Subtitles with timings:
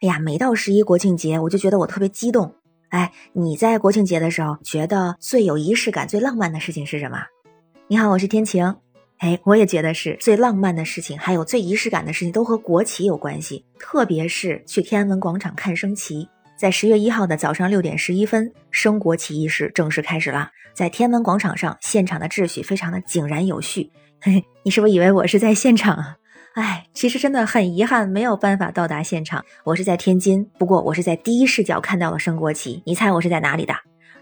[0.00, 2.54] 哎呀，每到十一国庆节，我就觉得我特别激动。
[2.90, 7.18] 哎，你在国庆节的时候觉得最有仪式感、最浪漫的事情是什么？
[7.88, 8.76] 你好，我是天晴。
[9.16, 13.64] 哎，我也觉得是最浪漫的事情，还有最仪式感的事情，都和国旗有关系。
[13.76, 20.48] 特别是去天安门广场看升旗，在十月一号的早上六点十一分，升国旗仪式正式开始了。
[20.74, 23.90] 在天安门广场上，现场的秩序非常的井然有序。
[24.20, 26.17] 嘿嘿，你是不是以为我是在现场啊？
[26.58, 29.44] 哎，其实真的很遗憾，没有办法到达现场。
[29.62, 32.82] 我是在天津，不过我是在第一视角看到了升国旗。
[32.84, 33.72] 你猜我是在哪里的？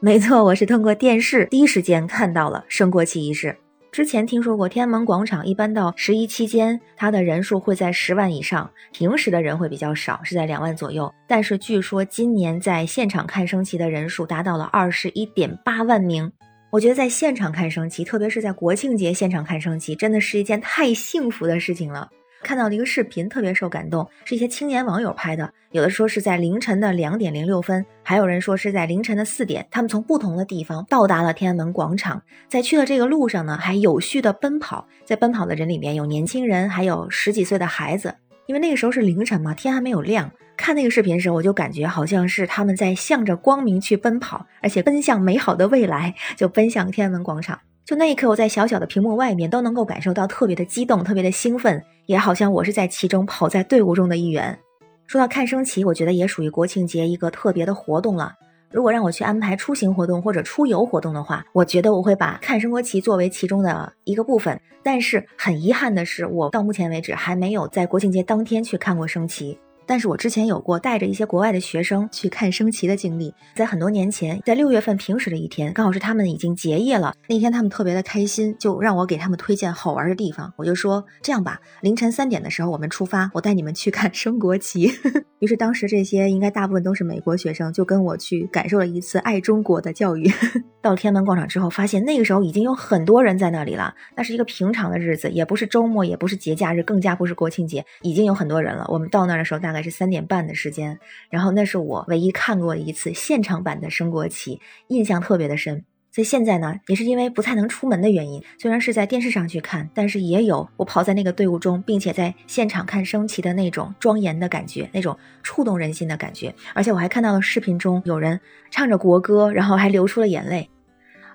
[0.00, 3.56] 没错，我是通过电视第一时间看到了升国旗仪式。
[3.92, 11.08] 之前听说过天安门广场一般到十一期间，它的人数会在十万以上，平时的人会比较少，是在两万左右。
[11.28, 16.32] 但是据说今年在现场看升旗的人数达到了二十一点八万名。
[16.72, 22.10] 我觉得在现场看升旗，特别是在国庆节现场看升旗，真的是一件太幸福的事情了。
[22.44, 25.50] 看到了一个视频，特别受感动，是一些青年网友拍的。
[25.70, 29.66] 有的说是在凌晨的两点零六分，还有人说是在凌晨的四点。
[29.70, 34.86] 他们从不同的地方到达了天安门广场，在去的这个路上呢，还有序的奔跑。
[35.04, 38.14] 在奔跑的人里面有年轻人，还有十几岁的孩子。
[38.46, 40.30] 因为那个时候是凌晨嘛，天还没有亮。
[40.56, 47.58] 看那个视频时，我就感觉好像是他们在向着光明去奔跑，而且奔向美好的未来，就奔向天安门广场。
[47.84, 54.58] 就那一刻，我在小小的屏幕外面都能够感受到特别的激动，特别的兴奋，也好像我是在其中跑在队伍中的一员。
[55.06, 58.32] 说到看升旗，我觉得也属于国庆节一个特别的活动了。
[58.70, 64.58] 如果让我去安排出行活动或者出游活动的话，我觉得我会把看升国旗作为其中的一个部分。
[64.82, 69.58] 但是很遗憾的是，我到目前为止还没有在国庆节当天去看过升旗。
[69.86, 77.14] 但是我之前有过带着一些国外的学生去看升旗的经历，在很多年前，在六月份平时的一天，刚好是他们已经结业了。
[77.28, 80.52] 那天他们特别的开心，就让我给他们推荐好玩的地方。
[80.56, 84.90] 我就说这样吧，凌晨三点的时候我们出发，我带你们去看升国旗。
[85.40, 90.30] 于是当时这些应该大部分都是美国学生，就跟我去感受了一次爱中国的教育。
[90.80, 93.94] 到天安门广场之后，发现那个时候已经有很多人在那里了。
[94.16, 98.86] 那是一个平常的日子，也不是周末，也不是节假日，更加不是国庆节，已经有很多人了。
[98.88, 100.98] 我们到那儿的时候大概是三点半的时间，
[101.28, 105.84] 然后那是我唯一看过一次现场版的升国旗，印象特别的深。
[106.10, 116.54] 所以现在呢，也是因为不太能出门的原因，虽然是在电视上去看，但是也有我跑在那个队伍中，并且在现场看升旗的那种庄严的感觉，那种触动人心的感觉。
[116.72, 118.40] 而且我还看到了视频中有人
[118.70, 120.70] 唱着国歌，然后还流出了眼泪。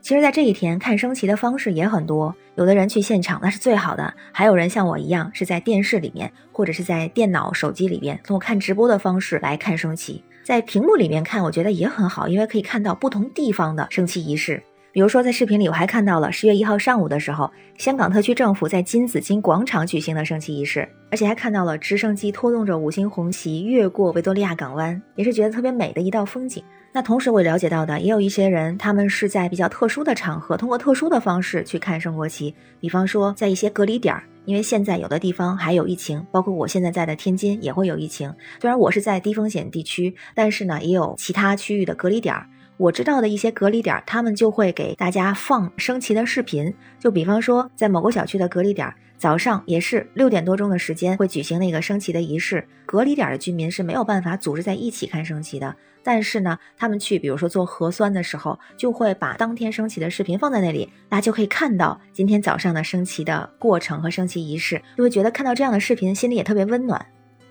[0.00, 10.22] 其实，在这一天看升旗的方式也很多，有的人去现场那是最好的，还有人像我一样是在电视里面或者是在电脑、手机里边通过看直播的方式来看升旗。
[10.42, 14.62] 在屏幕里面看，我觉得也很好，因为可以看到不同地方的升旗仪式。
[14.90, 26.64] 比如说，在视频里我还看到了十月一号上午的时候，香港特区政府在金紫荆广场举行的升旗仪式，而且还看到了直升机拖动着五星红旗越过维多利亚港湾，也是觉得特别美的一道风景。
[26.90, 38.34] 那同时我了解到的，也有一些人，他们是在比较特殊的场合，通过特殊的方式去看升国旗，比方说在一些隔离点儿，因为现在有的地方还有疫情，包括我现在在的天津也会有疫情。
[38.58, 42.48] 虽然我是在低风险地区，但是呢，也有其他区域的隔离点儿。
[42.78, 46.72] 我知道的一些隔离点，他们就会给大家放升旗的视频。
[47.00, 52.64] 就比方说，在某个小区的隔离点，早上也是六点多钟的时间会举行那个升旗的仪式。
[52.86, 55.74] 隔离点的居民是没有办法组织在一起看升旗的，
[56.04, 67.04] 但是呢，他们去比如说做核酸的时候，就会把当天升旗的视频放在那里，大家就可以看到今天早上的升旗的过程和升旗仪式，就会觉得看到这样的视频，心里也特别温暖。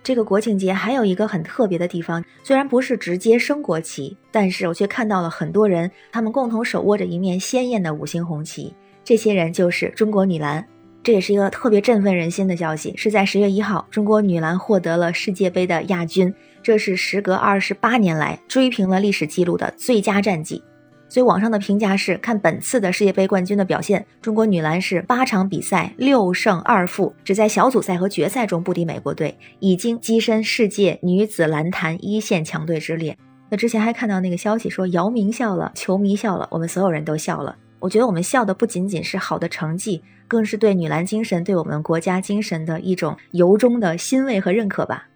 [0.07, 8.73] 这个国庆节还有一个很特别的地方，虽然不是直接升国旗，但是我却看到了很多人，他们共同手握着一面鲜艳的五星红旗。
[9.03, 10.65] 这些人就是中国女篮，
[11.03, 12.93] 这也是一个特别振奋人心的消息。
[12.95, 20.63] 是在十月一号，中国女篮获得了世界杯的亚军，这是时隔二十八年来追平了历史记录的最佳战绩。
[21.09, 33.17] 所以网上的评价是，看本次的世界杯冠军的表现，中国女篮是八场比赛六胜二负，只在小组赛和决赛中不敌美国队，已经跻身世界女子篮坛一线强队之列。
[33.49, 37.55] 那之前还看到那个消息说，姚明笑了，球迷笑了，我们所有人都笑了。
[37.79, 45.07] 我觉得我们笑的不仅仅是好的成绩，更是对女篮精神、对我们国家精神的一种由衷的欣慰和认可吧。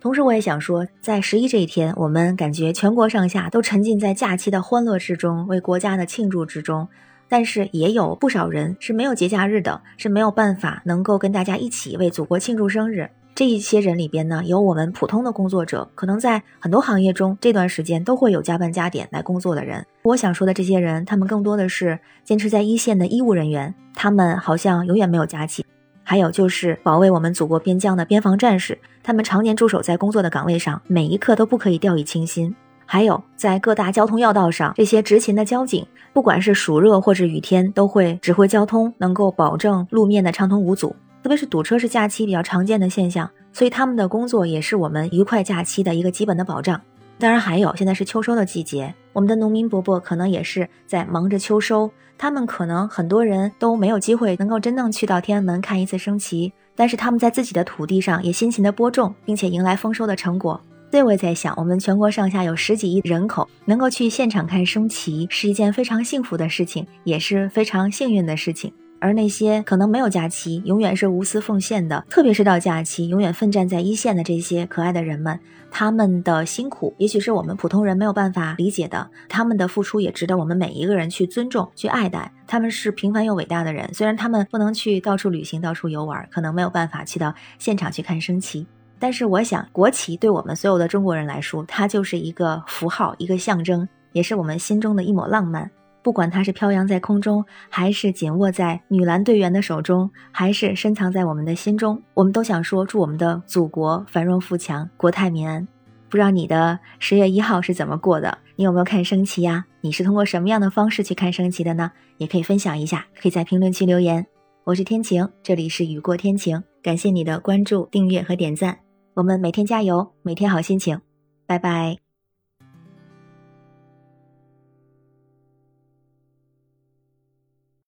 [0.00, 6.86] 同时，我也想说，在十一这一天，我们感觉全国上下都沉浸在假期的欢乐之中，为国家的庆祝之中。
[7.28, 13.10] 但是，也有不少人是没有节假日的，是没有办法能够跟大家一起为祖国庆祝生日。
[13.34, 19.84] 这一些人里边呢，有我们普通的工作者，可能在很多行业中这段时间都会有加班加点来工作的人。
[20.02, 25.64] 我想说的这些人，他们更多的是坚持在一线的医务人员，他们好像永远没有假期。
[26.08, 28.78] 还有就是保卫我们祖国边疆的边防战士。
[29.02, 32.56] 他们常年驻守在工作的岗位上，每一刻都不可以掉以轻心。
[32.86, 40.96] 还有，在各大交通要道上，这些执勤的交警，不管是暑热或是雨天，都会指挥交通，能够保证路面的畅通无阻。
[41.22, 46.80] 特别是堵车是假期比较常见的现象，所以他们的工作也是我们愉快假期的一个基本的保障。
[47.18, 60.60] 当然，还有现在是秋收的季节，我们的农民伯伯可能也是在忙着秋收，他们可能很多人都没有机会能够真正去到天安门看一次升旗，但是他们在自己的土地上也辛勤的播种，并且迎来丰收的成果。
[60.92, 68.72] 所以我在想，我们全国上下有十几亿人口，能够去现场看升旗，是一件非常幸福的事情，也是非常幸运的事情。
[69.00, 75.38] 而那些可能没有假期，永远是无私奉献的，特别是到假期，永远奋战在一线的这些可爱的人们，
[75.70, 82.32] 他们的辛苦，也许是我们普通人没有办法理解的，他们的付出也值得我们每一个人去尊重、去爱戴。
[82.46, 88.66] 他们是平凡又伟大的人，虽然他们不能去到处旅行、到处游玩，可能没有办法去到现场去看升旗。
[88.98, 95.70] 但是我想，国旗对我们所有的中国人来说，它就是一个符号，一个象征，也是我们心中的一抹浪漫。
[96.02, 105.66] 不管它是飘扬在空中，还是紧握在女篮队员的手中，还是深藏在我们的心中，我们都想说，祝我们的祖国繁荣富强，国泰民安。
[106.08, 108.38] 不知道你的十月一号是怎么过的？
[108.56, 109.66] 你有没有看升旗呀？
[109.82, 111.92] 你是通过什么样的方式去看升旗的呢？
[112.16, 114.26] 也可以分享一下，可以在评论区留言。
[114.64, 118.78] 我是天晴，这里是雨过天晴，感谢你的关注、订阅和点赞。
[119.14, 121.00] 我们每天加油，每天好心情，
[121.46, 122.07] 拜拜。